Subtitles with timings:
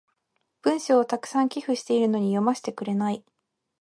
[0.63, 3.23] 文章を沢山寄付してるのに読ませてくれない。